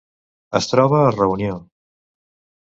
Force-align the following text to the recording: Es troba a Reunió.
Es 0.59 0.69
troba 0.71 1.01
a 1.01 1.11
Reunió. 1.17 1.59